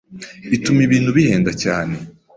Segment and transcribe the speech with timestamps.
[0.55, 1.95] ituma ibintu bihenda cyane